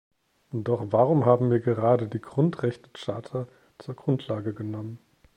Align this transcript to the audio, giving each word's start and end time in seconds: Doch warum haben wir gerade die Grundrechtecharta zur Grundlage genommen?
Doch 0.51 0.87
warum 0.89 1.27
haben 1.27 1.51
wir 1.51 1.59
gerade 1.59 2.07
die 2.07 2.19
Grundrechtecharta 2.19 3.47
zur 3.77 3.93
Grundlage 3.95 4.51
genommen? 4.51 4.97